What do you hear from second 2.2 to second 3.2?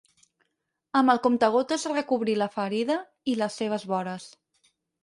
la ferida